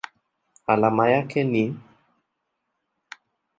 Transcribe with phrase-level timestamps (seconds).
[0.71, 1.75] Alama yake ni µm.